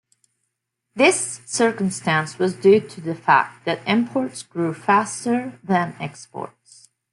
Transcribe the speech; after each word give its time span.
This 0.95 1.41
circumstance 1.45 2.39
was 2.39 2.55
due 2.55 2.79
to 2.79 3.01
the 3.01 3.13
fact 3.13 3.65
that 3.65 3.87
imports 3.87 4.41
grew 4.41 4.73
faster 4.73 5.59
than 5.63 5.95
exports. 5.99 6.89